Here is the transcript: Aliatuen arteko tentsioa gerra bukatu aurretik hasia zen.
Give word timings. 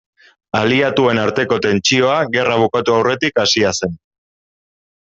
Aliatuen 0.59 1.21
arteko 1.25 1.59
tentsioa 1.67 2.17
gerra 2.37 2.59
bukatu 2.65 2.99
aurretik 2.99 3.41
hasia 3.47 3.79
zen. 3.83 3.97